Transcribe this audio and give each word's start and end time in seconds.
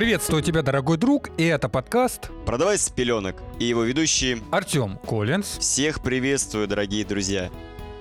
Приветствую 0.00 0.42
тебя, 0.42 0.62
дорогой 0.62 0.96
друг, 0.96 1.28
и 1.36 1.44
это 1.44 1.68
подкаст 1.68 2.30
«Продавай 2.46 2.78
с 2.78 2.88
пеленок» 2.88 3.36
и 3.58 3.66
его 3.66 3.82
ведущие 3.82 4.38
Артем 4.50 4.96
Коллинз. 5.06 5.58
Всех 5.58 6.02
приветствую, 6.02 6.66
дорогие 6.66 7.04
друзья. 7.04 7.50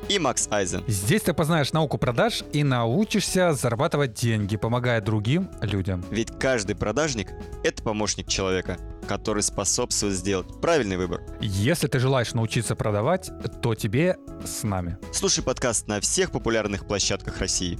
И 0.08 0.18
Макс 0.18 0.48
Айзен. 0.50 0.86
Здесь 0.88 1.24
ты 1.24 1.34
познаешь 1.34 1.74
науку 1.74 1.98
продаж 1.98 2.46
и 2.54 2.64
научишься 2.64 3.52
зарабатывать 3.52 4.14
деньги, 4.14 4.56
помогая 4.56 5.02
другим 5.02 5.50
людям. 5.62 6.06
Ведь 6.10 6.32
каждый 6.40 6.78
продажник– 6.78 7.34
это 7.66 7.84
помощник 7.84 8.30
человека, 8.30 8.78
который 9.06 9.44
способствует 9.44 10.14
сделать 10.14 10.48
правильный 10.62 10.96
выбор. 10.96 11.22
Если 11.42 11.88
ты 11.88 12.00
желаешь 12.00 12.34
научиться 12.34 12.78
продавать, 12.78 13.30
то 13.62 13.76
тебе 13.76 14.16
с 14.46 14.64
нами. 14.64 14.98
Слушай 15.12 15.44
подкаст 15.44 15.90
на 15.90 16.00
всех 16.00 16.32
популярных 16.32 16.88
площадках 16.88 17.40
России. 17.40 17.78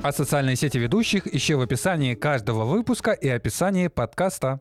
А 0.00 0.12
социальные 0.12 0.54
сети 0.54 0.78
ведущих 0.78 1.26
ищи 1.26 1.54
в 1.54 1.60
описании 1.60 2.14
каждого 2.14 2.64
выпуска 2.64 3.10
и 3.10 3.28
описании 3.28 3.88
подкаста. 3.88 4.60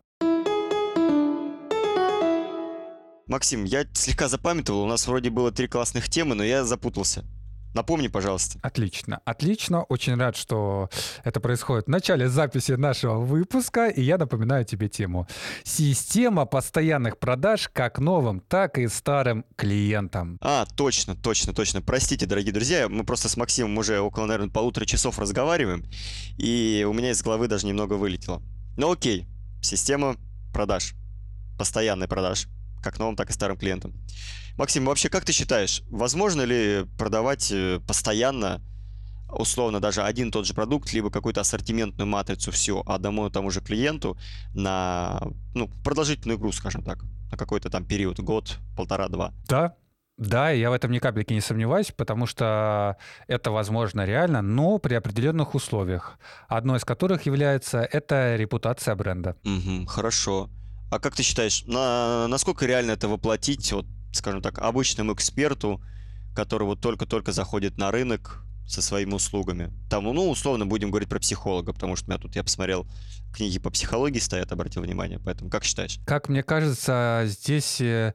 Максим, 3.27 3.63
я 3.63 3.85
слегка 3.93 4.29
запамятовал, 4.29 4.83
у 4.83 4.87
нас 4.87 5.05
вроде 5.05 5.29
было 5.29 5.51
три 5.51 5.67
классных 5.67 6.09
темы, 6.09 6.33
но 6.33 6.43
я 6.43 6.63
запутался. 6.63 7.23
Напомни, 7.77 8.07
пожалуйста. 8.07 8.57
Отлично, 8.63 9.21
отлично. 9.23 9.83
Очень 9.83 10.15
рад, 10.15 10.35
что 10.35 10.89
это 11.23 11.39
происходит 11.39 11.85
в 11.85 11.89
начале 11.89 12.27
записи 12.27 12.71
нашего 12.71 13.19
выпуска, 13.19 13.87
и 13.87 14.01
я 14.01 14.17
напоминаю 14.17 14.65
тебе 14.65 14.89
тему. 14.89 15.27
Система 15.63 16.47
постоянных 16.47 17.19
продаж 17.19 17.69
как 17.71 17.99
новым, 17.99 18.39
так 18.39 18.79
и 18.79 18.87
старым 18.87 19.45
клиентам. 19.55 20.39
А, 20.41 20.65
точно, 20.75 21.15
точно, 21.15 21.53
точно. 21.53 21.83
Простите, 21.83 22.25
дорогие 22.25 22.51
друзья, 22.51 22.89
мы 22.89 23.03
просто 23.03 23.29
с 23.29 23.37
Максимом 23.37 23.77
уже 23.77 23.99
около, 23.99 24.25
наверное, 24.25 24.49
полутора 24.49 24.85
часов 24.85 25.19
разговариваем, 25.19 25.85
и 26.39 26.83
у 26.89 26.93
меня 26.93 27.11
из 27.11 27.21
головы 27.21 27.47
даже 27.47 27.67
немного 27.67 27.93
вылетело. 27.93 28.41
Ну 28.75 28.91
окей, 28.91 29.27
система 29.61 30.15
продаж, 30.51 30.95
постоянный 31.59 32.07
продаж 32.07 32.47
как 32.89 32.99
новым, 32.99 33.15
так 33.15 33.29
и 33.29 33.33
старым 33.33 33.57
клиентам. 33.57 33.93
Максим, 34.57 34.85
вообще 34.85 35.09
как 35.09 35.25
ты 35.25 35.33
считаешь, 35.33 35.83
возможно 35.89 36.43
ли 36.43 36.85
продавать 36.97 37.51
э, 37.51 37.79
постоянно, 37.85 38.61
условно, 39.29 39.79
даже 39.81 40.03
один 40.03 40.29
и 40.29 40.31
тот 40.31 40.45
же 40.45 40.53
продукт, 40.53 40.93
либо 40.93 41.09
какую-то 41.09 41.41
ассортиментную 41.41 42.07
матрицу 42.07 42.51
всю 42.51 42.81
одному 42.85 43.27
и 43.27 43.31
тому 43.31 43.51
же 43.51 43.59
клиенту 43.59 44.17
на 44.53 45.21
ну, 45.53 45.69
продолжительную 45.83 46.39
игру, 46.39 46.51
скажем 46.53 46.81
так, 46.81 47.03
на 47.29 47.37
какой-то 47.37 47.69
там 47.69 47.85
период, 47.85 48.19
год, 48.19 48.57
полтора-два? 48.77 49.33
Да, 49.49 49.75
да, 50.17 50.49
я 50.49 50.69
в 50.69 50.73
этом 50.73 50.91
ни 50.91 50.99
капельки 50.99 51.33
не 51.33 51.41
сомневаюсь, 51.41 51.91
потому 51.91 52.25
что 52.25 52.95
это 53.27 53.51
возможно 53.51 54.05
реально, 54.05 54.41
но 54.41 54.79
при 54.79 54.95
определенных 54.95 55.55
условиях. 55.55 56.17
Одно 56.47 56.77
из 56.77 56.85
которых 56.85 57.27
является 57.27 57.81
это 57.81 58.37
репутация 58.37 58.95
бренда. 58.95 59.35
Угу, 59.43 59.85
хорошо. 59.87 60.49
А 60.89 60.99
как 60.99 61.15
ты 61.15 61.23
считаешь, 61.23 61.63
на, 61.65 62.27
насколько 62.27 62.65
реально 62.65 62.91
это 62.91 63.07
воплотить, 63.09 63.71
вот, 63.73 63.85
скажем 64.13 64.41
так, 64.41 64.59
обычному 64.59 65.13
эксперту, 65.13 65.81
который 66.33 66.63
вот 66.63 66.79
только-только 66.79 67.33
заходит 67.33 67.77
на 67.77 67.91
рынок 67.91 68.43
со 68.65 68.81
своими 68.81 69.13
услугами? 69.13 69.71
Там, 69.89 70.05
ну, 70.05 70.29
условно 70.29 70.65
будем 70.65 70.89
говорить 70.89 71.09
про 71.09 71.19
психолога, 71.19 71.73
потому 71.73 71.97
что 71.97 72.05
у 72.05 72.09
меня 72.09 72.19
тут, 72.19 72.35
я 72.37 72.43
посмотрел, 72.43 72.87
книги 73.33 73.59
по 73.59 73.69
психологии 73.69 74.19
стоят, 74.19 74.51
обратил 74.53 74.81
внимание, 74.81 75.19
поэтому 75.19 75.49
как 75.49 75.65
считаешь? 75.65 75.99
Как 76.05 76.29
мне 76.29 76.41
кажется, 76.41 77.23
здесь 77.25 77.81
э, 77.81 78.13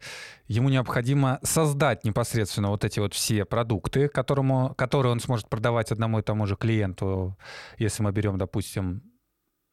ему 0.48 0.70
необходимо 0.70 1.40
создать 1.42 2.04
непосредственно 2.04 2.70
вот 2.70 2.84
эти 2.84 3.00
вот 3.00 3.12
все 3.12 3.44
продукты, 3.44 4.08
которому, 4.08 4.74
которые 4.74 5.12
он 5.12 5.20
сможет 5.20 5.48
продавать 5.50 5.92
одному 5.92 6.20
и 6.20 6.22
тому 6.22 6.46
же 6.46 6.56
клиенту, 6.56 7.36
если 7.78 8.02
мы 8.02 8.12
берем, 8.12 8.38
допустим, 8.38 9.02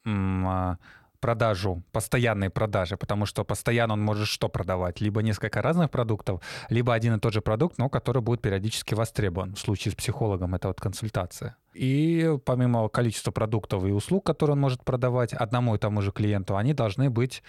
а, 0.06 0.76
продажу, 1.20 1.82
постоянные 1.92 2.50
продажи, 2.50 2.96
потому 2.96 3.26
что 3.26 3.44
постоянно 3.44 3.94
он 3.94 4.02
может 4.02 4.28
что 4.28 4.48
продавать? 4.48 5.00
Либо 5.00 5.22
несколько 5.22 5.62
разных 5.62 5.90
продуктов, 5.90 6.42
либо 6.68 6.94
один 6.94 7.14
и 7.14 7.20
тот 7.20 7.32
же 7.32 7.40
продукт, 7.40 7.78
но 7.78 7.88
который 7.88 8.22
будет 8.22 8.42
периодически 8.42 8.94
востребован. 8.94 9.54
В 9.54 9.58
случае 9.58 9.92
с 9.92 9.94
психологом 9.94 10.54
это 10.54 10.68
вот 10.68 10.80
консультация. 10.80 11.56
И 11.74 12.36
помимо 12.44 12.88
количества 12.88 13.30
продуктов 13.30 13.84
и 13.84 13.92
услуг, 13.92 14.26
которые 14.26 14.54
он 14.54 14.60
может 14.60 14.84
продавать 14.84 15.32
одному 15.32 15.74
и 15.74 15.78
тому 15.78 16.02
же 16.02 16.10
клиенту, 16.12 16.56
они 16.56 16.74
должны 16.74 17.10
быть, 17.10 17.42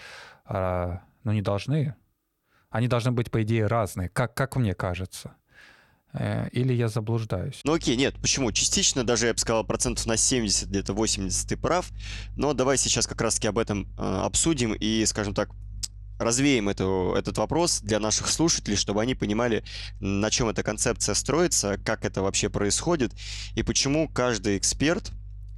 э, 0.48 0.98
ну 1.24 1.32
не 1.32 1.42
должны, 1.42 1.96
они 2.70 2.88
должны 2.88 3.12
быть, 3.12 3.30
по 3.30 3.42
идее, 3.42 3.66
разные, 3.66 4.08
как, 4.08 4.34
как 4.34 4.56
мне 4.56 4.74
кажется. 4.74 5.34
Э, 6.14 6.48
или 6.52 6.72
я 6.72 6.88
заблуждаюсь? 6.88 7.60
Ну 7.64 7.72
окей, 7.74 7.96
нет, 7.96 8.14
почему? 8.20 8.52
Частично, 8.52 9.04
даже 9.04 9.26
я 9.26 9.32
бы 9.32 9.38
сказал, 9.38 9.64
процентов 9.64 10.06
на 10.06 10.16
70, 10.16 10.68
где-то 10.68 10.92
80 10.92 11.48
ты 11.48 11.56
прав. 11.56 11.90
Но 12.36 12.52
давай 12.52 12.76
сейчас 12.76 13.06
как 13.06 13.20
раз-таки 13.20 13.48
об 13.48 13.58
этом 13.58 13.88
э, 13.98 14.02
обсудим 14.02 14.74
и, 14.74 15.04
скажем 15.06 15.34
так, 15.34 15.50
развеем 16.18 16.68
эту, 16.68 17.14
этот 17.16 17.38
вопрос 17.38 17.80
для 17.80 17.98
наших 17.98 18.28
слушателей, 18.28 18.76
чтобы 18.76 19.02
они 19.02 19.14
понимали, 19.14 19.64
на 20.00 20.30
чем 20.30 20.48
эта 20.48 20.62
концепция 20.62 21.14
строится, 21.14 21.78
как 21.84 22.04
это 22.04 22.22
вообще 22.22 22.48
происходит, 22.48 23.12
и 23.54 23.62
почему 23.62 24.08
каждый 24.08 24.58
эксперт, 24.58 25.10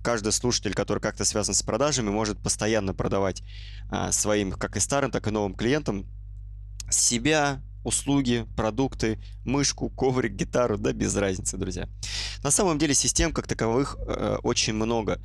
каждый 0.03 0.33
слушатель, 0.33 0.75
который 0.75 1.01
как-то 1.01 1.25
связан 1.25 1.55
с 1.55 1.63
продажами, 1.63 2.11
может 2.11 2.39
постоянно 2.39 2.95
продавать 2.95 3.43
а, 3.91 4.13
своим 4.13 4.53
как 4.53 4.77
и 4.77 4.81
старым, 4.81 5.11
так 5.11 5.27
и 5.27 5.31
новым 5.31 5.55
клиентам 5.55 6.07
себя, 6.91 7.61
услуги, 7.85 8.47
продукты, 8.57 9.19
мышку, 9.45 9.91
коврик, 9.91 10.33
гитару, 10.33 10.79
да 10.79 10.93
без 10.93 11.15
разницы, 11.15 11.57
друзья. 11.57 11.89
На 12.43 12.51
самом 12.51 12.79
деле 12.79 12.95
систем 12.95 13.33
как 13.33 13.47
таковых 13.47 13.97
э, 14.01 14.39
очень 14.43 14.75
много. 14.75 15.21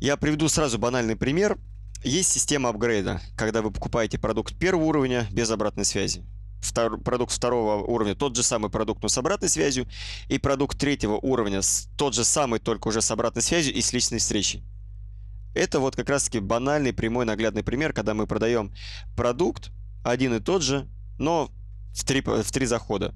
Я 0.00 0.16
приведу 0.16 0.48
сразу 0.48 0.78
банальный 0.78 1.16
пример. 1.16 1.58
Есть 2.02 2.32
система 2.32 2.68
апгрейда, 2.70 3.20
когда 3.36 3.62
вы 3.62 3.70
покупаете 3.70 4.18
продукт 4.18 4.58
первого 4.58 4.84
уровня 4.84 5.26
без 5.30 5.50
обратной 5.50 5.84
связи. 5.84 6.24
Втор, 6.60 6.98
продукт 6.98 7.32
второго 7.32 7.84
уровня 7.84 8.14
тот 8.14 8.34
же 8.36 8.42
самый 8.42 8.70
продукт, 8.70 9.02
но 9.02 9.08
с 9.08 9.18
обратной 9.18 9.48
связью, 9.48 9.86
и 10.28 10.38
продукт 10.38 10.78
третьего 10.78 11.16
уровня 11.16 11.60
тот 11.96 12.14
же 12.14 12.24
самый, 12.24 12.58
только 12.58 12.88
уже 12.88 13.02
с 13.02 13.10
обратной 13.10 13.42
связью 13.42 13.74
и 13.74 13.80
с 13.80 13.92
личной 13.92 14.18
встречей. 14.18 14.64
Это 15.54 15.78
вот 15.78 15.94
как 15.94 16.08
раз 16.08 16.24
таки 16.24 16.40
банальный, 16.40 16.92
прямой, 16.92 17.26
наглядный 17.26 17.62
пример, 17.62 17.92
когда 17.92 18.14
мы 18.14 18.26
продаем 18.26 18.74
продукт 19.16 19.70
один 20.02 20.34
и 20.34 20.40
тот 20.40 20.62
же, 20.62 20.88
но 21.18 21.50
в 21.94 22.04
три, 22.04 22.20
в 22.20 22.50
три 22.52 22.66
захода. 22.66 23.14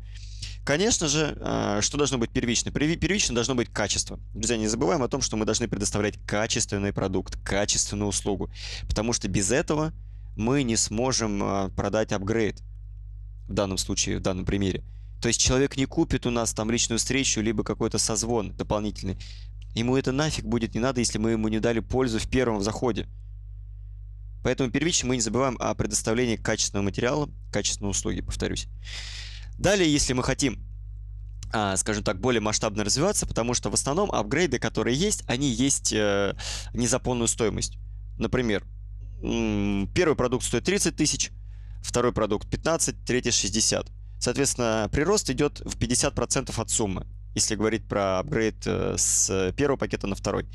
Конечно 0.64 1.08
же, 1.08 1.36
а, 1.40 1.80
что 1.80 1.96
должно 1.96 2.18
быть 2.18 2.30
первично? 2.30 2.70
Первично 2.70 3.34
должно 3.34 3.54
быть 3.54 3.70
качество. 3.70 4.20
Друзья, 4.34 4.56
не 4.56 4.68
забываем 4.68 5.02
о 5.02 5.08
том, 5.08 5.20
что 5.22 5.36
мы 5.36 5.44
должны 5.44 5.66
предоставлять 5.66 6.18
качественный 6.26 6.92
продукт, 6.92 7.36
качественную 7.42 8.08
услугу, 8.08 8.50
потому 8.86 9.12
что 9.12 9.28
без 9.28 9.50
этого 9.50 9.92
мы 10.36 10.62
не 10.62 10.76
сможем 10.76 11.42
а, 11.42 11.68
продать 11.70 12.12
апгрейд 12.12 12.62
в 13.48 13.54
данном 13.54 13.78
случае, 13.78 14.18
в 14.18 14.22
данном 14.22 14.44
примере. 14.44 14.84
То 15.20 15.28
есть 15.28 15.40
человек 15.40 15.76
не 15.76 15.86
купит 15.86 16.26
у 16.26 16.30
нас 16.30 16.52
там 16.52 16.70
личную 16.70 16.98
встречу, 16.98 17.40
либо 17.40 17.64
какой-то 17.64 17.98
созвон 17.98 18.54
дополнительный. 18.54 19.16
Ему 19.74 19.96
это 19.96 20.12
нафиг 20.12 20.44
будет 20.44 20.74
не 20.74 20.80
надо, 20.80 21.00
если 21.00 21.18
мы 21.18 21.32
ему 21.32 21.48
не 21.48 21.60
дали 21.60 21.80
пользу 21.80 22.18
в 22.18 22.28
первом 22.28 22.62
заходе. 22.62 23.08
Поэтому 24.48 24.70
первично 24.70 25.10
мы 25.10 25.16
не 25.16 25.20
забываем 25.20 25.58
о 25.60 25.74
предоставлении 25.74 26.36
качественного 26.36 26.84
материала, 26.84 27.28
качественной 27.52 27.90
услуги, 27.90 28.22
повторюсь. 28.22 28.66
Далее, 29.58 29.92
если 29.92 30.14
мы 30.14 30.22
хотим 30.22 30.58
а, 31.52 31.76
скажем 31.76 32.02
так, 32.02 32.18
более 32.18 32.40
масштабно 32.40 32.82
развиваться, 32.82 33.26
потому 33.26 33.52
что 33.52 33.68
в 33.68 33.74
основном 33.74 34.10
апгрейды, 34.10 34.58
которые 34.58 34.96
есть, 34.96 35.22
они 35.26 35.50
есть 35.50 35.92
э, 35.92 36.34
не 36.72 36.86
за 36.86 36.98
полную 36.98 37.28
стоимость. 37.28 37.76
Например, 38.16 38.64
первый 39.20 40.16
продукт 40.16 40.46
стоит 40.46 40.64
30 40.64 40.96
тысяч, 40.96 41.30
второй 41.82 42.14
продукт 42.14 42.48
15, 42.48 43.04
третий 43.04 43.32
60. 43.32 43.86
Соответственно, 44.18 44.88
прирост 44.90 45.28
идет 45.28 45.60
в 45.60 45.76
50% 45.76 46.58
от 46.58 46.70
суммы, 46.70 47.06
если 47.34 47.54
говорить 47.54 47.86
про 47.86 48.20
апгрейд 48.20 48.66
э, 48.66 48.94
с 48.96 49.52
первого 49.58 49.76
пакета 49.76 50.06
на 50.06 50.14
второй. 50.14 50.48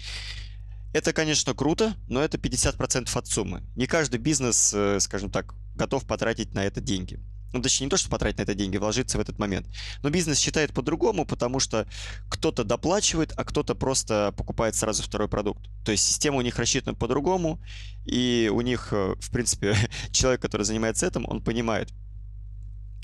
Это, 0.93 1.11
конечно, 1.11 1.55
круто, 1.55 1.95
но 2.07 2.23
это 2.23 2.37
50% 2.37 3.09
от 3.13 3.27
суммы. 3.27 3.63
Не 3.75 3.87
каждый 3.87 4.19
бизнес, 4.19 4.71
э, 4.75 4.99
скажем 4.99 5.31
так, 5.31 5.55
готов 5.75 6.05
потратить 6.05 6.53
на 6.53 6.65
это 6.65 6.81
деньги. 6.81 7.19
Ну, 7.51 7.61
точнее, 7.61 7.85
не 7.85 7.89
то, 7.89 7.97
что 7.97 8.09
потратить 8.09 8.37
на 8.37 8.43
это 8.43 8.55
деньги, 8.55 8.77
вложиться 8.77 9.17
в 9.17 9.21
этот 9.21 9.37
момент. 9.37 9.67
Но 10.01 10.09
бизнес 10.09 10.39
считает 10.39 10.73
по-другому, 10.73 11.25
потому 11.25 11.59
что 11.59 11.87
кто-то 12.29 12.63
доплачивает, 12.63 13.31
а 13.37 13.43
кто-то 13.43 13.75
просто 13.75 14.33
покупает 14.37 14.75
сразу 14.75 15.03
второй 15.03 15.27
продукт. 15.27 15.67
То 15.83 15.91
есть 15.91 16.03
система 16.03 16.37
у 16.37 16.41
них 16.41 16.57
рассчитана 16.57 16.95
по-другому, 16.95 17.59
и 18.05 18.49
у 18.53 18.61
них, 18.61 18.89
э, 18.91 19.15
в 19.19 19.31
принципе, 19.31 19.75
человек, 20.11 20.41
который 20.41 20.63
занимается 20.63 21.07
этим, 21.07 21.25
он 21.27 21.43
понимает, 21.43 21.89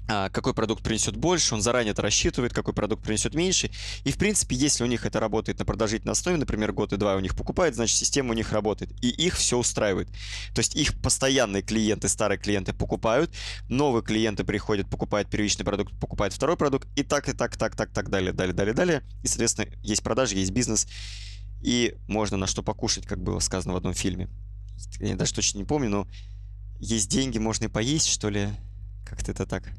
какой 0.10 0.56
продукт 0.56 0.84
принесет 0.84 1.16
больше, 1.16 1.54
он 1.54 1.62
заранее 1.62 1.92
это 1.92 2.02
рассчитывает, 2.02 2.52
какой 2.52 2.74
продукт 2.74 3.04
принесет 3.04 3.36
меньше. 3.36 3.70
И, 4.04 4.12
в 4.12 4.18
принципе, 4.18 4.56
если 4.56 4.84
у 4.84 4.88
них 4.88 5.06
это 5.06 5.20
работает 5.20 5.60
на 5.60 5.66
продолжительной 5.66 6.14
основе, 6.14 6.38
например, 6.38 6.72
год 6.72 6.94
и 6.94 6.98
два 6.98 7.16
у 7.16 7.20
них 7.20 7.36
покупает, 7.36 7.76
значит, 7.76 7.96
система 7.96 8.32
у 8.32 8.34
них 8.34 8.52
работает. 8.52 8.92
И 9.04 9.10
их 9.10 9.36
все 9.36 9.58
устраивает. 9.58 10.10
То 10.56 10.60
есть 10.62 10.76
их 10.76 11.00
постоянные 11.00 11.62
клиенты, 11.62 12.10
старые 12.10 12.40
клиенты 12.40 12.74
покупают, 12.74 13.32
новые 13.68 14.02
клиенты 14.02 14.44
приходят, 14.44 14.90
покупают 14.90 15.30
первичный 15.30 15.64
продукт, 15.64 15.94
покупают 16.00 16.34
второй 16.34 16.58
продукт, 16.58 16.88
и 16.96 17.04
так, 17.04 17.30
и 17.30 17.34
так, 17.34 17.56
так, 17.56 17.76
так, 17.76 17.92
так, 17.92 18.10
далее, 18.10 18.34
далее, 18.34 18.56
далее, 18.56 18.74
далее. 18.74 19.04
И, 19.22 19.28
соответственно, 19.28 19.68
есть 19.84 20.02
продажи, 20.02 20.36
есть 20.36 20.52
бизнес, 20.52 20.88
и 21.62 21.96
можно 22.08 22.36
на 22.36 22.48
что 22.48 22.64
покушать, 22.64 23.06
как 23.06 23.22
было 23.22 23.38
сказано 23.40 23.74
в 23.74 23.78
одном 23.78 23.94
фильме. 23.94 24.28
я 25.00 25.16
даже 25.16 25.36
точно 25.36 25.60
не 25.60 25.66
помню, 25.66 25.90
но 25.90 26.08
есть 26.80 27.10
деньги, 27.10 27.38
можно 27.38 27.66
и 27.66 27.68
поесть, 27.68 28.08
что 28.08 28.30
ли. 28.30 28.50
Как-то 29.06 29.32
это 29.32 29.46
так. 29.46 29.72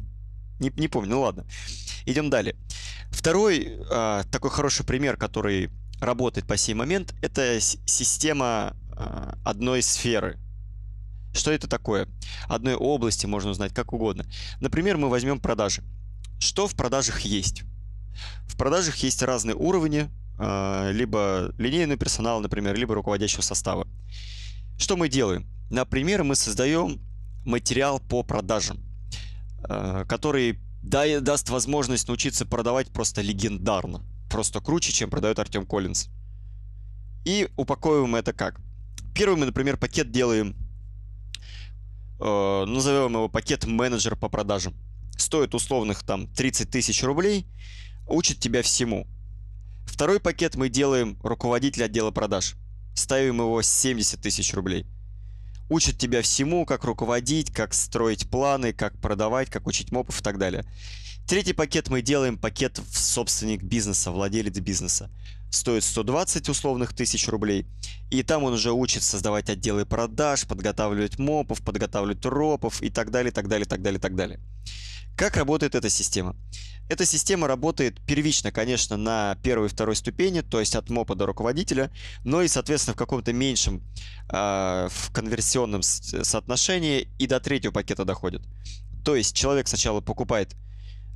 Не, 0.61 0.71
не 0.77 0.89
помню, 0.89 1.11
ну 1.11 1.23
ладно. 1.23 1.47
Идем 2.07 2.31
далее. 2.31 2.55
Второй 3.11 3.79
э, 3.91 4.23
такой 4.31 4.51
хороший 4.51 4.87
пример, 4.87 5.17
который 5.17 5.71
работает 6.01 6.47
по 6.47 6.57
сей 6.57 6.75
момент, 6.75 7.15
это 7.23 7.59
система 7.61 8.77
э, 8.97 9.33
одной 9.45 9.83
сферы. 9.83 10.39
Что 11.33 11.51
это 11.51 11.69
такое? 11.69 12.09
Одной 12.47 12.75
области 12.75 13.27
можно 13.27 13.51
узнать 13.51 13.73
как 13.73 13.93
угодно. 13.93 14.25
Например, 14.61 14.97
мы 14.97 15.09
возьмем 15.09 15.41
продажи. 15.41 15.83
Что 16.39 16.67
в 16.67 16.75
продажах 16.75 17.21
есть? 17.21 17.62
В 18.47 18.57
продажах 18.57 18.97
есть 18.97 19.23
разные 19.23 19.55
уровни, 19.55 20.11
э, 20.39 20.91
либо 20.93 21.55
линейный 21.59 21.97
персонал, 21.97 22.41
например, 22.41 22.77
либо 22.77 22.95
руководящего 22.95 23.43
состава. 23.43 23.87
Что 24.79 24.97
мы 24.97 25.09
делаем? 25.09 25.47
Например, 25.71 26.25
мы 26.25 26.35
создаем 26.35 27.01
материал 27.45 28.01
по 28.01 28.23
продажам, 28.23 28.79
э, 29.69 30.05
который 30.09 30.59
даст 30.83 31.51
возможность 31.51 32.09
научиться 32.09 32.47
продавать 32.47 32.91
просто 32.91 33.21
легендарно. 33.21 34.03
Просто 34.29 34.61
круче, 34.61 34.93
чем 34.93 35.11
продает 35.11 35.39
Артем 35.39 35.67
Коллинз. 35.67 36.09
И 37.25 37.49
упаковываем 37.57 38.17
это 38.17 38.33
как? 38.33 38.61
Первый 39.15 39.37
мы, 39.37 39.47
например, 39.47 39.77
пакет 39.77 40.11
делаем, 40.11 40.57
э, 42.21 42.65
назовем 42.67 43.12
его 43.12 43.29
пакет 43.29 43.67
менеджер 43.67 44.17
по 44.17 44.29
продажам. 44.29 44.75
Стоит 45.19 45.55
условных 45.55 46.03
там 46.03 46.29
30 46.29 46.71
тысяч 46.71 47.03
рублей, 47.03 47.47
учит 48.07 48.39
тебя 48.39 48.62
всему. 48.62 49.07
Второй 49.87 50.21
пакет 50.21 50.55
мы 50.55 50.69
делаем 50.69 51.19
руководитель 51.23 51.85
отдела 51.85 52.11
продаж. 52.11 52.55
Ставим 52.95 53.37
его 53.41 53.61
70 53.61 54.21
тысяч 54.21 54.55
рублей– 54.55 54.87
учат 55.70 55.96
тебя 55.96 56.20
всему, 56.20 56.67
как 56.67 56.84
руководить, 56.84 57.50
как 57.50 57.72
строить 57.72 58.28
планы, 58.28 58.75
как 58.75 58.99
продавать, 59.00 59.49
как 59.49 59.67
учить 59.67 59.93
мопов 59.93 60.20
и 60.20 60.22
так 60.22 60.37
далее. 60.37 60.67
Третий 61.26 61.52
пакет 61.52 61.88
мы 61.88 62.02
делаем 62.02 62.37
пакет 62.37 62.78
в 62.78 62.99
собственник 62.99 63.62
бизнеса, 63.62 64.11
владелец 64.11 64.58
бизнеса. 64.58 65.11
Стоит 65.50 65.85
120 65.85 66.49
условных 66.49 66.94
тысяч 66.94 67.29
рублей. 67.29 67.67
И 68.11 68.23
там 68.23 68.44
он 68.44 68.55
уже 68.55 68.73
учит 68.73 69.02
создавать 69.02 69.50
отделы 69.50 69.85
продаж, 69.85 70.47
подготавливать 70.47 71.19
мопов, 71.19 71.62
подготавливать 71.62 72.25
ропов 72.25 72.82
и 72.82 72.91
так 72.91 73.11
далее, 73.11 73.32
так 73.32 73.49
далее, 73.49 73.67
так 73.67 73.82
далее, 73.82 74.00
так 74.00 74.14
далее. 74.14 74.41
Как 75.17 75.37
работает 75.37 75.75
эта 75.75 75.91
система? 75.91 76.37
Эта 76.88 77.05
система 77.05 77.47
работает 77.47 78.00
первично, 78.05 78.50
конечно, 78.50 78.97
на 78.97 79.37
первой 79.44 79.67
и 79.67 79.69
второй 79.69 79.94
ступени, 79.94 80.41
то 80.41 80.58
есть 80.58 80.75
от 80.75 80.91
МОПа 80.91 81.14
до 81.14 81.26
руководителя, 81.26 81.93
но 82.25 82.43
и, 82.43 82.49
соответственно, 82.49 82.94
в 82.94 82.99
каком-то 82.99 83.32
меньшем 83.32 83.81
э, 84.29 84.88
в 84.91 85.12
конверсионном 85.12 85.82
соотношении 85.82 87.06
и 87.19 87.29
до 87.29 87.38
третьего 87.38 87.70
пакета 87.70 88.05
доходит. 88.05 88.43
То 89.05 89.14
есть 89.14 89.37
человек 89.37 89.69
сначала 89.69 90.00
покупает 90.00 90.56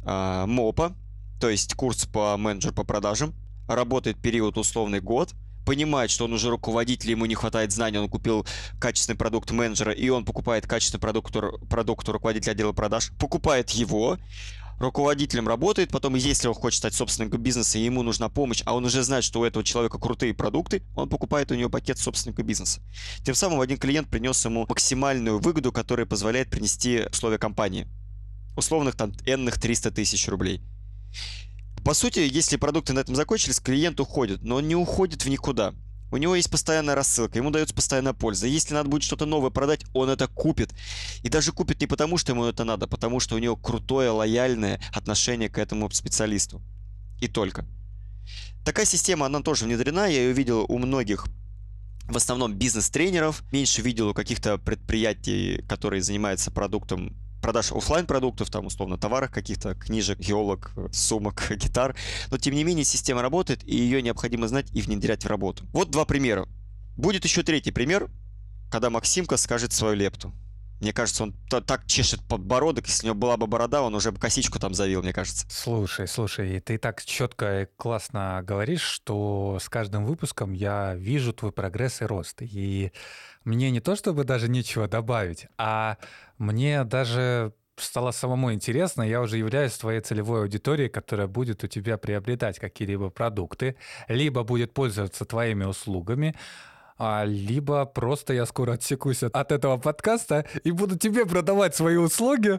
э, 0.06 0.44
МОПа, 0.46 0.94
то 1.40 1.50
есть 1.50 1.74
курс 1.74 2.04
по 2.06 2.36
менеджер 2.36 2.72
по 2.72 2.84
продажам, 2.84 3.34
работает 3.68 4.20
период 4.20 4.58
условный 4.58 5.00
год, 5.00 5.34
понимает, 5.64 6.10
что 6.10 6.26
он 6.26 6.32
уже 6.32 6.50
руководитель, 6.50 7.10
ему 7.10 7.26
не 7.26 7.34
хватает 7.34 7.72
знаний, 7.72 7.98
он 7.98 8.08
купил 8.08 8.46
качественный 8.78 9.16
продукт 9.16 9.50
менеджера, 9.50 9.92
и 9.92 10.08
он 10.08 10.24
покупает 10.24 10.66
качественный 10.66 11.00
продукт, 11.00 11.34
продукт 11.68 12.08
руководителя 12.08 12.52
отдела 12.52 12.72
продаж, 12.72 13.10
покупает 13.18 13.70
его, 13.70 14.18
руководителем 14.78 15.48
работает, 15.48 15.90
потом, 15.90 16.14
если 16.14 16.48
он 16.48 16.54
хочет 16.54 16.78
стать 16.78 16.94
собственником 16.94 17.42
бизнеса, 17.42 17.78
и 17.78 17.84
ему 17.84 18.02
нужна 18.02 18.28
помощь, 18.28 18.62
а 18.66 18.74
он 18.74 18.84
уже 18.84 19.02
знает, 19.02 19.24
что 19.24 19.40
у 19.40 19.44
этого 19.44 19.64
человека 19.64 19.98
крутые 19.98 20.34
продукты, 20.34 20.82
он 20.94 21.08
покупает 21.08 21.50
у 21.50 21.54
него 21.54 21.70
пакет 21.70 21.98
собственника 21.98 22.42
бизнеса. 22.42 22.80
Тем 23.24 23.34
самым 23.34 23.60
один 23.60 23.78
клиент 23.78 24.08
принес 24.08 24.44
ему 24.44 24.66
максимальную 24.68 25.38
выгоду, 25.38 25.72
которая 25.72 26.06
позволяет 26.06 26.50
принести 26.50 27.04
условия 27.10 27.38
компании. 27.38 27.86
Условных 28.56 28.94
там 28.96 29.12
энных 29.26 29.60
300 29.60 29.90
тысяч 29.90 30.28
рублей. 30.28 30.62
По 31.84 31.92
сути, 31.92 32.20
если 32.20 32.56
продукты 32.56 32.94
на 32.94 33.00
этом 33.00 33.14
закончились, 33.14 33.60
клиент 33.60 34.00
уходит, 34.00 34.42
но 34.42 34.56
он 34.56 34.66
не 34.66 34.74
уходит 34.74 35.24
в 35.24 35.28
никуда. 35.28 35.74
У 36.10 36.16
него 36.16 36.34
есть 36.34 36.50
постоянная 36.50 36.94
рассылка, 36.94 37.38
ему 37.38 37.50
дается 37.50 37.74
постоянная 37.74 38.14
польза. 38.14 38.46
Если 38.46 38.72
надо 38.72 38.88
будет 38.88 39.02
что-то 39.02 39.26
новое 39.26 39.50
продать, 39.50 39.84
он 39.92 40.08
это 40.08 40.26
купит. 40.26 40.72
И 41.22 41.28
даже 41.28 41.52
купит 41.52 41.80
не 41.80 41.86
потому, 41.86 42.16
что 42.16 42.32
ему 42.32 42.46
это 42.46 42.64
надо, 42.64 42.86
а 42.86 42.88
потому 42.88 43.20
что 43.20 43.34
у 43.34 43.38
него 43.38 43.56
крутое, 43.56 44.10
лояльное 44.10 44.80
отношение 44.94 45.50
к 45.50 45.58
этому 45.58 45.90
специалисту. 45.90 46.62
И 47.20 47.28
только. 47.28 47.66
Такая 48.64 48.86
система, 48.86 49.26
она 49.26 49.42
тоже 49.42 49.66
внедрена, 49.66 50.06
я 50.06 50.22
ее 50.22 50.32
видел 50.32 50.64
у 50.68 50.78
многих 50.78 51.26
в 52.06 52.16
основном 52.16 52.54
бизнес-тренеров, 52.54 53.42
меньше 53.50 53.82
видел 53.82 54.08
у 54.10 54.14
каких-то 54.14 54.58
предприятий, 54.58 55.62
которые 55.68 56.02
занимаются 56.02 56.50
продуктом 56.50 57.16
продаж 57.44 57.72
офлайн 57.72 58.06
продуктов, 58.06 58.48
там, 58.48 58.64
условно, 58.64 58.96
товарах 58.96 59.30
каких-то, 59.30 59.74
книжек, 59.74 60.18
елок, 60.18 60.70
сумок, 60.92 61.50
гитар. 61.50 61.94
Но, 62.30 62.38
тем 62.38 62.54
не 62.54 62.64
менее, 62.64 62.86
система 62.86 63.20
работает, 63.20 63.62
и 63.68 63.76
ее 63.76 64.00
необходимо 64.00 64.48
знать 64.48 64.66
и 64.72 64.80
внедрять 64.80 65.24
в 65.24 65.28
работу. 65.28 65.66
Вот 65.74 65.90
два 65.90 66.06
примера. 66.06 66.48
Будет 66.96 67.24
еще 67.24 67.42
третий 67.42 67.70
пример, 67.70 68.08
когда 68.70 68.88
Максимка 68.88 69.36
скажет 69.36 69.74
свою 69.74 69.94
лепту. 69.94 70.32
Мне 70.80 70.92
кажется, 70.92 71.24
он 71.24 71.34
так 71.48 71.86
чешет 71.86 72.20
подбородок, 72.28 72.86
если 72.86 73.06
у 73.06 73.10
него 73.10 73.18
была 73.18 73.36
бы 73.36 73.46
борода, 73.46 73.82
он 73.82 73.94
уже 73.94 74.12
бы 74.12 74.18
косичку 74.18 74.58
там 74.58 74.74
завил, 74.74 75.02
мне 75.02 75.12
кажется. 75.12 75.46
Слушай, 75.48 76.06
слушай, 76.08 76.60
ты 76.60 76.78
так 76.78 77.02
четко 77.04 77.62
и 77.62 77.66
классно 77.76 78.42
говоришь, 78.44 78.82
что 78.82 79.58
с 79.60 79.68
каждым 79.68 80.04
выпуском 80.04 80.52
я 80.52 80.94
вижу 80.94 81.32
твой 81.32 81.52
прогресс 81.52 82.02
и 82.02 82.04
рост. 82.04 82.38
И 82.40 82.92
мне 83.44 83.70
не 83.70 83.80
то 83.80 83.96
чтобы 83.96 84.24
даже 84.24 84.48
нечего 84.48 84.88
добавить, 84.88 85.46
а 85.56 85.96
мне 86.38 86.84
даже 86.84 87.54
стало 87.76 88.10
самому 88.12 88.52
интересно, 88.52 89.02
я 89.02 89.20
уже 89.20 89.38
являюсь 89.38 89.72
твоей 89.72 90.00
целевой 90.00 90.42
аудиторией, 90.42 90.88
которая 90.88 91.26
будет 91.26 91.64
у 91.64 91.66
тебя 91.66 91.98
приобретать 91.98 92.58
какие-либо 92.58 93.10
продукты, 93.10 93.76
либо 94.08 94.44
будет 94.44 94.72
пользоваться 94.72 95.24
твоими 95.24 95.64
услугами, 95.64 96.34
а, 96.96 97.24
либо 97.24 97.84
просто 97.86 98.34
я 98.34 98.46
скоро 98.46 98.72
отсекусь 98.72 99.22
от, 99.22 99.34
от 99.34 99.52
этого 99.52 99.76
подкаста 99.78 100.46
и 100.62 100.70
буду 100.70 100.96
тебе 100.96 101.26
продавать 101.26 101.74
свои 101.74 101.96
услуги 101.96 102.58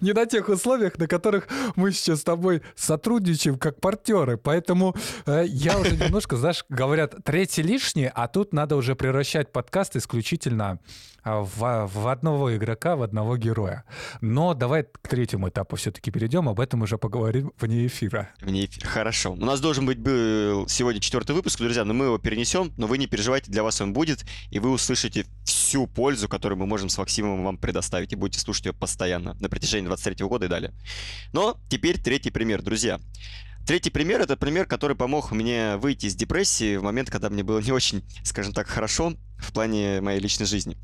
не 0.00 0.12
на 0.12 0.26
тех 0.26 0.48
условиях, 0.48 0.98
на 0.98 1.06
которых 1.06 1.48
мы 1.76 1.92
сейчас 1.92 2.20
с 2.20 2.24
тобой 2.24 2.62
сотрудничаем 2.74 3.58
как 3.58 3.80
партнеры. 3.80 4.36
Поэтому 4.36 4.96
э, 5.26 5.44
я 5.46 5.78
уже 5.78 5.96
немножко, 5.96 6.36
знаешь, 6.36 6.64
говорят, 6.68 7.14
третий 7.24 7.62
лишний, 7.62 8.10
а 8.12 8.28
тут 8.28 8.52
надо 8.52 8.76
уже 8.76 8.96
превращать 8.96 9.52
подкаст 9.52 9.96
исключительно 9.96 10.80
а, 11.26 11.40
в, 11.42 12.08
одного 12.08 12.54
игрока, 12.56 12.94
в 12.94 13.02
одного 13.02 13.36
героя. 13.36 13.82
Но 14.20 14.54
давай 14.54 14.84
к 14.84 15.08
третьему 15.08 15.48
этапу 15.48 15.74
все-таки 15.74 16.12
перейдем, 16.12 16.48
об 16.48 16.60
этом 16.60 16.82
уже 16.82 16.98
поговорим 16.98 17.52
вне 17.58 17.88
эфира. 17.88 18.30
Вне 18.40 18.66
эфира, 18.66 18.86
хорошо. 18.86 19.32
У 19.32 19.44
нас 19.44 19.60
должен 19.60 19.86
быть 19.86 19.98
был 19.98 20.68
сегодня 20.68 21.00
четвертый 21.00 21.34
выпуск, 21.34 21.58
друзья, 21.58 21.75
но 21.84 21.94
мы 21.94 22.06
его 22.06 22.18
перенесем, 22.18 22.72
но 22.76 22.86
вы 22.86 22.98
не 22.98 23.06
переживайте, 23.06 23.50
для 23.50 23.62
вас 23.62 23.80
он 23.80 23.92
будет, 23.92 24.24
и 24.50 24.58
вы 24.58 24.70
услышите 24.70 25.26
всю 25.44 25.86
пользу, 25.86 26.28
которую 26.28 26.58
мы 26.58 26.66
можем 26.66 26.88
с 26.88 26.98
Максимом 26.98 27.44
вам 27.44 27.58
предоставить, 27.58 28.12
и 28.12 28.16
будете 28.16 28.40
слушать 28.40 28.66
ее 28.66 28.72
постоянно 28.72 29.34
на 29.40 29.48
протяжении 29.48 29.86
23 29.86 30.26
года 30.26 30.46
и 30.46 30.48
далее. 30.48 30.72
Но 31.32 31.58
теперь 31.68 32.00
третий 32.00 32.30
пример, 32.30 32.62
друзья. 32.62 33.00
Третий 33.66 33.90
пример— 33.90 34.20
это 34.22 34.36
пример, 34.36 34.66
который 34.66 34.96
помог 34.96 35.32
мне 35.32 35.76
выйти 35.76 36.06
из 36.06 36.14
депрессии 36.14 36.76
в 36.76 36.84
момент, 36.84 37.10
когда 37.10 37.30
мне 37.30 37.42
было 37.42 37.58
не 37.58 37.72
очень, 37.72 38.04
скажем 38.22 38.52
так, 38.52 38.68
хорошо 38.68 39.14
в 39.38 39.52
плане 39.52 40.00
моей 40.00 40.20
личной 40.20 40.46
жизни. 40.46 40.76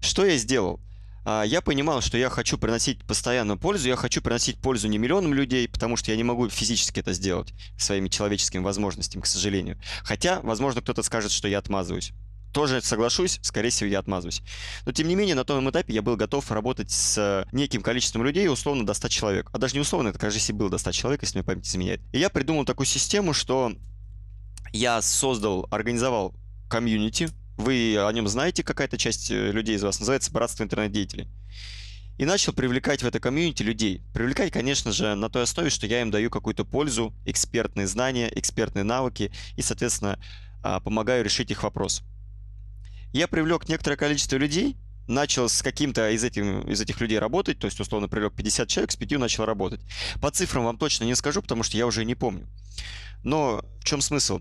Что 0.00 0.26
я 0.26 0.36
сделал? 0.36 0.80
А, 1.24 1.42
я 1.42 1.60
понимал, 1.60 2.00
что 2.00 2.18
я 2.18 2.28
хочу 2.28 2.58
приносить 2.58 3.04
постоянную 3.04 3.58
пользу, 3.58 3.88
я 3.88 3.96
хочу 3.96 4.20
приносить 4.20 4.60
пользу 4.60 4.88
не 4.88 4.98
миллионам 4.98 5.34
людей, 5.34 5.68
потому 5.68 5.96
что 5.96 6.10
я 6.10 6.16
не 6.16 6.24
могу 6.24 6.48
физически 6.48 7.00
это 7.00 7.12
сделать 7.12 7.54
своими 7.78 8.08
человеческими 8.08 8.62
возможностями, 8.62 9.22
к 9.22 9.26
сожалению. 9.26 9.78
Хотя, 10.02 10.40
возможно, 10.42 10.82
кто-то 10.82 11.02
скажет, 11.02 11.32
что 11.32 11.48
я 11.48 11.58
отмазываюсь 11.58 12.12
тоже 12.54 12.80
соглашусь, 12.80 13.40
скорее 13.42 13.70
всего, 13.70 13.90
я 13.90 13.98
отмазываюсь. 13.98 14.40
Но, 14.86 14.92
тем 14.92 15.08
не 15.08 15.16
менее, 15.16 15.34
на 15.34 15.44
том 15.44 15.68
этапе 15.68 15.92
я 15.92 16.02
был 16.02 16.16
готов 16.16 16.50
работать 16.52 16.88
с 16.90 17.44
неким 17.50 17.82
количеством 17.82 18.22
людей, 18.22 18.48
условно, 18.48 18.86
до 18.86 18.94
100 18.94 19.08
человек. 19.08 19.50
А 19.52 19.58
даже 19.58 19.74
не 19.74 19.80
условно, 19.80 20.08
это, 20.08 20.20
кажется, 20.20 20.54
был 20.54 20.68
до 20.68 20.78
100 20.78 20.92
человек, 20.92 21.22
если 21.22 21.38
мне 21.38 21.44
память 21.44 21.66
изменяет. 21.66 22.00
И 22.12 22.18
я 22.18 22.30
придумал 22.30 22.64
такую 22.64 22.86
систему, 22.86 23.34
что 23.34 23.72
я 24.72 25.02
создал, 25.02 25.66
организовал 25.70 26.32
комьюнити, 26.70 27.28
вы 27.56 27.96
о 27.98 28.10
нем 28.12 28.28
знаете, 28.28 28.62
какая-то 28.62 28.98
часть 28.98 29.30
э, 29.30 29.52
людей 29.52 29.76
из 29.76 29.82
вас, 29.82 30.00
называется 30.00 30.32
«Братство 30.32 30.64
интернет-деятелей». 30.64 31.28
И 32.16 32.24
начал 32.24 32.52
привлекать 32.52 33.02
в 33.02 33.06
это 33.06 33.18
комьюнити 33.18 33.62
людей. 33.62 34.02
Привлекать, 34.12 34.52
конечно 34.52 34.92
же, 34.92 35.14
на 35.16 35.28
той 35.28 35.42
основе, 35.42 35.70
что 35.70 35.86
я 35.86 36.00
им 36.00 36.12
даю 36.12 36.30
какую-то 36.30 36.64
пользу, 36.64 37.12
экспертные 37.24 37.88
знания, 37.88 38.30
экспертные 38.32 38.84
навыки 38.84 39.32
и, 39.56 39.62
соответственно, 39.62 40.20
а, 40.62 40.78
помогаю 40.78 41.24
решить 41.24 41.50
их 41.50 41.64
вопрос. 41.64 42.02
Я 43.12 43.26
привлек 43.26 43.68
некоторое 43.68 43.96
количество 43.96 44.36
людей, 44.36 44.76
начал 45.08 45.48
с 45.48 45.60
каким-то 45.60 46.10
из 46.10 46.22
этих, 46.22 46.44
из 46.66 46.80
этих 46.80 47.00
людей 47.00 47.18
работать, 47.18 47.58
то 47.58 47.66
есть, 47.66 47.78
условно, 47.80 48.08
привлек 48.08 48.34
50 48.34 48.68
человек, 48.68 48.92
с 48.92 48.96
пятью 48.96 49.18
начал 49.18 49.44
работать. 49.44 49.80
По 50.20 50.30
цифрам 50.30 50.64
вам 50.64 50.78
точно 50.78 51.04
не 51.04 51.14
скажу, 51.16 51.42
потому 51.42 51.62
что 51.64 51.76
я 51.76 51.86
уже 51.86 52.04
не 52.04 52.14
помню. 52.14 52.46
Но 53.22 53.62
в 53.80 53.84
чем 53.84 54.00
смысл? 54.00 54.40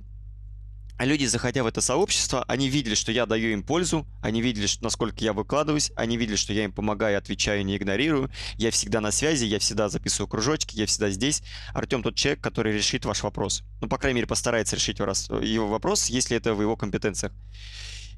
А 1.04 1.06
люди, 1.06 1.26
заходя 1.26 1.64
в 1.64 1.68
это 1.68 1.82
сообщество, 1.82 2.46
они 2.48 2.70
видели, 2.70 2.96
что 2.96 3.12
я 3.12 3.26
даю 3.26 3.52
им 3.52 3.62
пользу, 3.62 4.08
они 4.22 4.42
видели, 4.42 4.68
что, 4.68 4.86
насколько 4.86 5.22
я 5.22 5.34
выкладываюсь, 5.34 5.92
они 5.98 6.16
видели, 6.16 6.38
что 6.38 6.54
я 6.54 6.64
им 6.64 6.72
помогаю, 6.72 7.18
отвечаю, 7.18 7.66
не 7.66 7.76
игнорирую, 7.76 8.32
я 8.56 8.72
всегда 8.72 9.02
на 9.02 9.12
связи, 9.12 9.44
я 9.44 9.60
всегда 9.60 9.90
записываю 9.90 10.30
кружочки, 10.30 10.78
я 10.78 10.86
всегда 10.86 11.10
здесь. 11.10 11.44
Артем 11.74 12.04
тот 12.04 12.16
человек, 12.16 12.40
который 12.40 12.72
решит 12.72 13.04
ваш 13.04 13.22
вопрос. 13.22 13.64
Ну, 13.82 13.90
по 13.90 13.98
крайней 13.98 14.16
мере, 14.16 14.28
постарается 14.28 14.78
решить 14.78 15.00
его 15.00 15.68
вопрос, 15.68 16.06
если 16.06 16.38
это 16.38 16.54
в 16.54 16.62
его 16.62 16.78
компетенциях. 16.78 17.34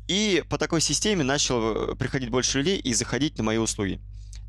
И 0.08 0.44
по 0.48 0.60
такой 0.60 0.80
системе 0.80 1.24
начало 1.24 1.94
э, 1.94 1.96
приходить 1.96 2.30
больше 2.30 2.60
людей 2.60 2.77
и 2.77 2.94
заходить 2.94 3.36
на 3.39 3.44
мои 3.44 3.58
услуги. 3.58 4.00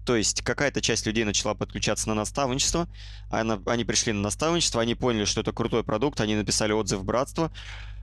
То 0.04 0.14
есть 0.14 0.42
какая-то 0.42 0.82
часть 0.82 1.06
людей 1.06 1.24
начала 1.24 1.54
подключаться 1.54 2.08
на 2.08 2.14
наставничество, 2.14 2.86
они 3.30 3.84
пришли 3.84 4.12
на 4.12 4.20
наставничество, 4.20 4.82
они 4.82 4.94
поняли, 4.94 5.24
что 5.24 5.40
это 5.40 5.52
крутой 5.52 5.84
продукт, 5.84 6.20
они 6.20 6.36
написали 6.36 6.72
отзыв 6.72 7.00
в 7.00 7.04
братство, 7.04 7.50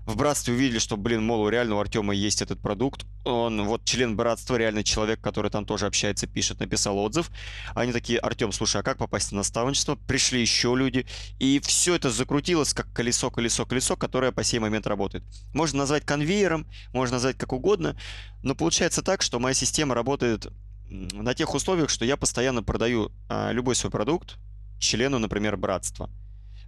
в 0.06 0.18
братстве 0.18 0.54
увидели, 0.54 0.80
что, 0.80 0.98
блин, 0.98 1.24
мол, 1.26 1.42
у 1.42 1.50
реально 1.50 1.76
у 1.76 1.80
Артема 1.80 2.14
есть 2.14 2.42
этот 2.42 2.60
продукт. 2.60 3.06
Он 3.24 3.64
вот 3.66 3.86
член 3.86 4.18
братства, 4.18 4.58
реальный 4.58 4.84
человек, 4.84 5.22
который 5.22 5.50
там 5.50 5.66
тоже 5.66 5.86
общается, 5.86 6.28
пишет, 6.28 6.60
написал 6.60 6.98
отзыв. 6.98 7.32
Они 7.74 7.94
такие, 7.94 8.20
Артем, 8.20 8.52
слушай, 8.52 8.82
а 8.82 8.84
как 8.84 8.98
попасть 8.98 9.32
на 9.32 9.38
наставничество? 9.38 9.96
Пришли 9.96 10.42
еще 10.42 10.76
люди. 10.76 11.06
И 11.40 11.62
все 11.64 11.96
это 11.96 12.10
закрутилось, 12.10 12.74
как 12.74 12.92
колесо, 12.92 13.32
колесо, 13.32 13.66
колесо, 13.66 13.96
которое 13.96 14.32
по 14.32 14.44
сей 14.44 14.60
момент 14.60 14.88
работает. 14.88 15.24
Можно 15.54 15.80
назвать 15.80 16.06
конвейером, 16.06 16.68
можно 16.92 17.16
назвать 17.16 17.38
как 17.38 17.54
угодно, 17.54 17.98
но 18.42 18.56
получается 18.56 19.04
так, 19.04 19.22
что 19.22 19.40
моя 19.40 19.54
система 19.54 19.96
работает 19.96 20.48
на 20.90 21.34
тех 21.34 21.54
условиях, 21.54 21.90
что 21.90 22.04
я 22.04 22.18
постоянно 22.18 22.62
продаю 22.62 23.12
а, 23.30 23.52
любой 23.52 23.76
свой 23.76 23.92
продукт 23.92 24.38
члену, 24.80 25.18
например, 25.18 25.56
братства 25.56 26.10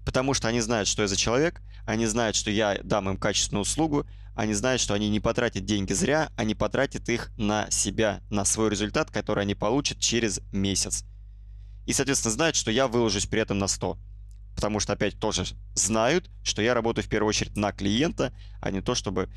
потому 0.06 0.34
что 0.34 0.48
они 0.48 0.62
знают, 0.62 0.88
что 0.88 1.02
я 1.02 1.08
за 1.08 1.18
человек, 1.18 1.62
они 1.86 2.06
знают, 2.06 2.36
что 2.36 2.52
я 2.52 2.80
дам 2.84 3.10
им 3.10 3.18
качественную 3.18 3.64
услугу, 3.64 4.06
они 4.36 4.54
знают, 4.54 4.82
что 4.82 4.94
они 4.94 5.10
не 5.10 5.20
потратят 5.20 5.66
деньги 5.66 5.94
зря, 5.94 6.30
они 6.36 6.56
потратят 6.56 7.10
их 7.10 7.32
на 7.38 7.70
себя, 7.72 8.22
на 8.30 8.46
свой 8.46 8.70
результат, 8.70 9.10
который 9.10 9.44
они 9.44 9.56
получат 9.56 10.00
через 10.00 10.42
месяц. 10.52 11.06
И, 11.86 11.94
соответственно, 11.94 12.34
знают, 12.34 12.56
что 12.56 12.72
я 12.72 12.88
выложусь 12.88 13.26
при 13.26 13.42
этом 13.42 13.58
на 13.58 13.68
100. 13.68 13.98
Потому 14.56 14.80
что, 14.80 14.94
опять, 14.94 15.20
тоже 15.20 15.46
знают, 15.74 16.30
что 16.44 16.62
я 16.62 16.74
работаю 16.74 17.04
в 17.04 17.10
первую 17.10 17.30
очередь 17.30 17.58
на 17.58 17.72
клиента, 17.72 18.34
а 18.62 18.72
не 18.72 18.82
то, 18.82 18.96
чтобы, 18.96 19.30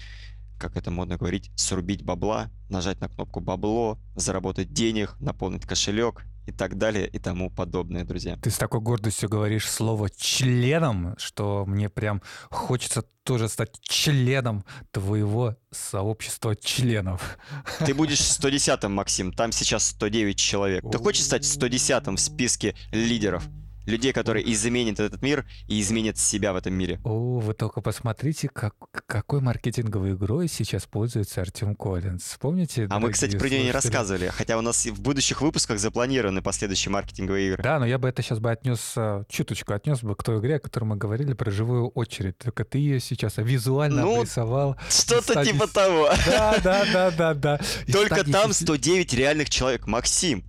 как 0.59 0.77
это 0.77 0.91
модно 0.91 1.17
говорить, 1.17 1.51
срубить 1.57 2.03
бабла, 2.03 2.51
нажать 2.69 3.01
на 3.01 3.09
кнопку 3.09 3.41
бабло, 3.41 3.99
заработать 4.17 4.73
денег, 4.73 5.17
наполнить 5.21 5.67
кошелек 5.67 6.25
и 6.49 6.53
так 6.53 6.79
далее 6.79 7.07
и 7.07 7.19
тому 7.19 7.51
подобное, 7.51 8.05
друзья. 8.05 8.37
Ты 8.43 8.51
с 8.51 8.57
такой 8.57 8.81
гордостью 8.81 9.29
говоришь 9.29 9.69
слово 9.69 10.09
«членом», 10.09 11.15
что 11.19 11.65
мне 11.67 11.91
прям 11.91 12.23
хочется 12.51 13.05
тоже 13.23 13.49
стать 13.49 13.79
членом 13.83 14.65
твоего 14.91 15.57
сообщества 15.71 16.57
членов. 16.57 17.39
Ты 17.85 17.93
будешь 17.93 18.21
110-м, 18.21 18.91
Максим, 18.91 19.31
там 19.31 19.53
сейчас 19.53 19.89
109 19.89 20.39
человек. 20.39 20.85
Ты 20.91 20.97
хочешь 20.97 21.25
стать 21.25 21.43
110-м 21.43 22.17
в 22.17 22.21
списке 22.21 22.75
лидеров? 22.93 23.45
Людей, 23.89 24.13
которые 24.13 24.51
изменят 24.53 25.01
этот 25.01 25.23
мир 25.23 25.47
и 25.67 25.81
изменят 25.81 26.19
себя 26.19 26.53
в 26.53 26.57
этом 26.57 26.75
мире. 26.75 27.01
О, 27.05 27.39
вы 27.41 27.55
только 27.55 27.81
посмотрите, 27.81 28.49
как, 28.49 28.75
какой 29.07 29.41
маркетинговой 29.41 30.13
игрой 30.13 30.49
сейчас 30.49 30.87
пользуется 30.87 31.41
Артем 31.41 31.75
Коллинз. 31.75 32.37
Помните? 32.41 32.87
А 32.91 33.01
мы, 33.01 33.11
кстати, 33.11 33.37
про 33.37 33.49
нее 33.49 33.65
не 33.65 33.73
рассказывали, 33.73 34.29
хотя 34.29 34.59
у 34.59 34.61
нас 34.61 34.87
в 34.87 35.01
будущих 35.01 35.41
выпусках 35.41 35.79
запланированы 35.79 36.43
последующие 36.43 36.93
маркетинговые 36.93 37.49
игры. 37.49 37.63
Да, 37.63 37.79
но 37.79 37.87
я 37.87 37.99
бы 37.99 38.09
это 38.09 38.23
сейчас 38.23 38.39
бы 38.39 38.51
отнес, 38.51 38.93
а, 38.97 39.25
чуточку 39.29 39.73
отнес 39.73 40.03
бы 40.03 40.15
к 40.15 40.23
той 40.23 40.39
игре, 40.39 40.57
о 40.57 40.61
которой 40.61 40.85
мы 40.85 40.97
говорили, 40.97 41.33
про 41.33 41.51
живую 41.51 41.89
очередь. 41.89 42.39
Только 42.39 42.65
ты 42.65 42.79
ее 42.79 43.01
сейчас 43.01 43.39
визуально 43.39 44.03
ну, 44.03 44.19
обрисовал. 44.21 44.77
Что-то 44.89 45.33
стадии... 45.33 45.53
типа 45.53 45.67
того. 45.67 46.11
Да, 46.27 46.57
да, 46.63 46.85
да, 46.93 47.11
да, 47.11 47.35
да. 47.35 47.61
Только 47.91 48.31
там 48.31 48.53
109 48.53 49.15
реальных 49.15 49.51
человек. 49.51 49.87
Максим, 49.87 50.45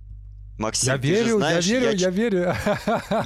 Максим, 0.60 0.92
я 0.92 0.96
верю, 0.98 1.38
знаешь, 1.38 1.64
я 1.64 1.80
верю, 1.80 1.96
я, 1.96 1.98
я 1.98 2.10
верю. 2.10 2.54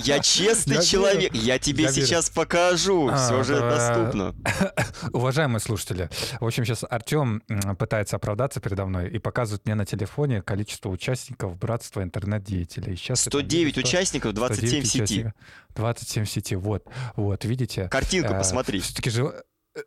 Я 0.05 0.21
честный 0.21 0.77
я 0.77 0.83
человек. 0.83 1.33
Верю. 1.33 1.45
Я 1.45 1.59
тебе 1.59 1.85
я 1.85 1.93
сейчас 1.93 2.29
верю. 2.29 2.35
покажу. 2.37 3.09
А, 3.09 3.17
Все 3.17 3.43
же 3.43 3.59
доступно. 3.59 4.37
Уважаемые 5.13 5.59
слушатели, 5.59 6.09
в 6.39 6.47
общем, 6.47 6.65
сейчас 6.65 6.85
Артем 6.89 7.43
пытается 7.77 8.15
оправдаться 8.17 8.61
передо 8.61 8.87
мной 8.87 9.11
и 9.11 9.19
показывает 9.19 9.65
мне 9.65 9.75
на 9.75 9.85
телефоне 9.85 10.43
количество 10.43 10.91
участников 10.91 11.59
Братства 11.59 12.05
интернет-деятелей. 12.05 12.95
Сейчас 12.95 13.23
109 13.23 13.79
участников, 13.79 14.33
27 14.33 14.83
в 14.83 14.87
сети. 14.87 15.33
27 15.75 16.25
в 16.25 16.31
сети, 16.31 16.55
вот. 16.55 16.87
Вот, 17.17 17.45
видите? 17.45 17.89
Картинку 17.89 18.35
э, 18.35 18.39
посмотри. 18.39 18.79
Все-таки 18.79 19.11
жив... 19.11 19.33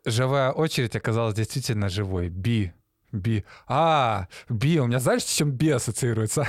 живая 0.04 0.52
очередь 0.52 0.94
оказалась 0.96 1.34
действительно 1.34 1.88
живой. 1.88 2.28
Би 2.28 2.74
Би. 3.12 3.44
А, 3.66 4.26
Би, 4.48 4.78
у 4.80 4.86
меня 4.86 4.98
знаешь, 5.00 5.24
с 5.24 5.34
чем 5.34 5.50
Би 5.50 5.70
ассоциируется? 5.70 6.46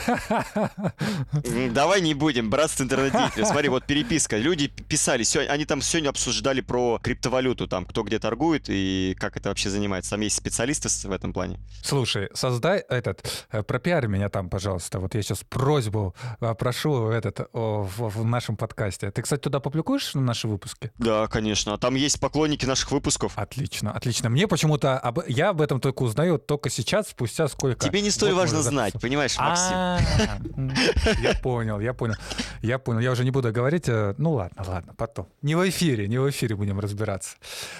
Давай 1.72 2.02
не 2.02 2.14
будем, 2.14 2.50
братство 2.50 2.84
интернет 2.84 3.14
Смотри, 3.46 3.70
вот 3.70 3.86
переписка. 3.86 4.38
Люди 4.38 4.68
писали, 4.68 5.24
они 5.48 5.66
там 5.66 5.82
сегодня 5.82 6.10
обсуждали 6.10 6.62
про 6.62 7.00
криптовалюту, 7.02 7.68
там, 7.68 7.86
кто 7.86 8.04
где 8.04 8.20
торгует 8.20 8.66
и 8.68 9.16
как 9.20 9.38
это 9.38 9.50
вообще 9.50 9.70
занимается. 9.70 10.12
Там 10.12 10.22
есть 10.22 10.36
специалисты 10.36 10.90
в 11.08 11.12
этом 11.12 11.34
плане. 11.34 11.60
Слушай, 11.84 12.30
создай 12.34 12.80
этот, 12.90 13.48
э, 13.52 13.64
пропиарь 13.64 14.08
меня 14.08 14.30
там, 14.30 14.50
пожалуйста. 14.50 15.00
Вот 15.00 15.16
я 15.16 15.22
сейчас 15.22 15.44
просьбу 15.44 16.16
э, 16.42 16.54
прошу 16.56 17.10
этот 17.10 17.50
в, 17.54 18.10
в 18.10 18.26
нашем 18.26 18.58
подкасте. 18.58 19.12
Ты, 19.12 19.22
кстати, 19.22 19.42
туда 19.42 19.60
публикуешь 19.60 20.14
наши 20.14 20.48
выпуски? 20.48 20.92
Да, 20.98 21.28
конечно. 21.28 21.78
Там 21.78 21.96
есть 21.96 22.20
поклонники 22.20 22.66
наших 22.66 22.92
выпусков. 22.92 23.34
Отлично, 23.38 23.92
отлично. 23.92 24.30
Мне 24.30 24.48
почему-то, 24.48 24.98
об... 24.98 25.20
я 25.28 25.50
об 25.50 25.62
этом 25.62 25.80
только 25.80 26.04
узнаю 26.04 26.38
только 26.50 26.72
сейчас, 26.72 27.10
спустя 27.10 27.48
сколько? 27.48 27.88
Тебе 27.88 28.02
не 28.02 28.10
столь 28.10 28.34
важно 28.34 28.64
знать, 28.64 28.96
понимаешь, 29.00 29.38
Максим? 29.38 30.74
Я 31.22 31.36
понял, 31.44 31.80
я 31.80 31.94
понял. 31.94 32.16
Я 32.64 32.80
понял. 32.80 33.02
Я 33.02 33.12
уже 33.12 33.24
не 33.24 33.30
буду 33.30 33.52
говорить. 33.52 33.88
Э, 33.88 34.16
ну 34.18 34.32
ладно, 34.34 34.64
ладно, 34.68 34.96
потом. 34.98 35.28
Не 35.44 35.54
в 35.54 35.70
эфире, 35.70 36.08
не 36.08 36.18
в 36.18 36.28
эфире 36.28 36.56
будем 36.56 36.80
разбираться. 36.80 37.38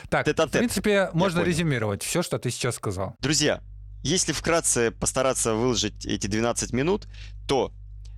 Так, 0.10 0.28
в 0.28 0.50
принципе, 0.52 1.10
можно 1.14 1.40
резюмировать 1.40 2.04
все, 2.04 2.22
что 2.22 2.38
ты 2.38 2.52
сейчас 2.52 2.76
сказал. 2.76 3.16
Друзья, 3.20 3.64
если 4.04 4.34
вкратце 4.34 4.92
постараться 4.92 5.56
выложить 5.56 6.06
эти 6.06 6.28
12 6.28 6.72
минут, 6.72 7.08
то 7.48 7.74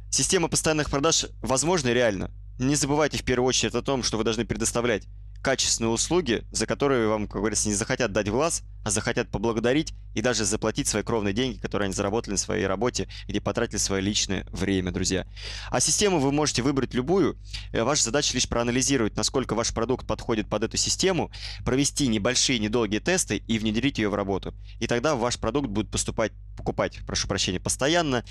система 0.09 0.49
постоянных 0.49 0.89
продаж 0.89 1.27
возможна 1.41 1.93
реально. 1.93 2.29
Не 2.59 2.75
забывайте 2.75 3.17
в 3.17 3.23
первую 3.23 3.47
очередь 3.47 3.73
о 3.75 3.81
том, 3.81 4.03
что 4.03 4.17
вы 4.17 4.25
должны 4.25 4.43
предоставлять 4.43 5.07
качественные 5.41 5.91
услуги, 5.91 6.43
за 6.51 6.65
которые 6.65 7.07
вам, 7.07 7.27
как 7.27 7.37
говорится, 7.37 7.67
не 7.67 7.73
захотят 7.73 8.11
дать 8.11 8.29
глаз, 8.29 8.63
а 8.83 8.91
захотят 8.91 9.29
поблагодарить 9.29 9.93
и 10.13 10.21
даже 10.21 10.45
заплатить 10.45 10.87
свои 10.87 11.03
кровные 11.03 11.33
деньги, 11.33 11.59
которые 11.59 11.85
они 11.85 11.93
заработали 11.93 12.33
на 12.33 12.37
своей 12.37 12.65
работе, 12.65 13.07
где 13.27 13.41
потратили 13.41 13.77
свое 13.77 14.01
личное 14.01 14.45
время, 14.51 14.91
друзья. 14.91 15.25
А 15.69 15.79
систему 15.79 16.19
вы 16.19 16.31
можете 16.31 16.61
выбрать 16.61 16.93
любую. 16.93 17.37
Э, 17.71 17.83
ваша 17.83 18.03
задача 18.03 18.33
лишь 18.33 18.47
проанализировать, 18.47 19.15
насколько 19.15 19.53
ваш 19.53 19.73
продукт 19.73 20.07
подходит 20.07 20.49
под 20.49 20.63
эту 20.63 20.77
систему, 20.77 21.31
провести 21.65 22.07
небольшие, 22.07 22.59
недолгие 22.59 23.01
тесты 23.01 23.37
и 23.37 23.59
внедрить 23.59 23.97
ее 23.97 24.09
в 24.09 24.15
работу. 24.15 24.53
И 24.79 24.87
тогда 24.87 25.15
ваш 25.15 25.39
продукт 25.39 25.67
будет 25.67 25.89
поступать, 25.89 26.31
покупать, 26.57 26.99
прошу 27.05 27.27
прощения, 27.27 27.59
постоянно, 27.59 28.23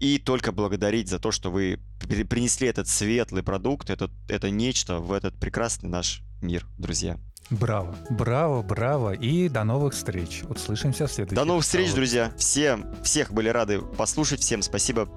и 0.00 0.18
только 0.18 0.50
благодарить 0.50 1.08
за 1.08 1.18
то, 1.18 1.30
что 1.30 1.50
вы 1.50 1.78
принесли 1.98 2.66
этот 2.66 2.88
светлый 2.88 3.42
продукт, 3.42 3.90
это, 3.90 4.10
это 4.28 4.48
нечто 4.50 4.98
в 4.98 5.12
этот 5.12 5.38
прекрасный 5.38 5.90
наш 5.90 6.22
мир, 6.42 6.66
друзья. 6.78 7.18
Браво, 7.50 7.96
браво, 8.10 8.62
браво. 8.62 9.12
И 9.12 9.48
до 9.48 9.64
новых 9.64 9.94
встреч. 9.94 10.42
Услышимся 10.48 11.06
в 11.06 11.12
следующем. 11.12 11.34
До 11.36 11.44
новых 11.44 11.64
встреч, 11.64 11.92
друзья. 11.92 12.32
Всем, 12.36 12.94
всех 13.02 13.32
были 13.32 13.48
рады 13.48 13.80
послушать. 13.80 14.40
Всем 14.40 14.62
спасибо. 14.62 15.08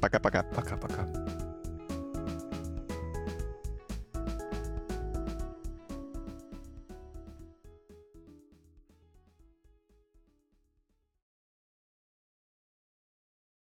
Пока-пока. 0.00 0.44
Пока-пока. 0.44 1.43